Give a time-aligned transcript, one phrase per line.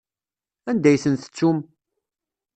[0.69, 1.57] Anda ay ten-tettum?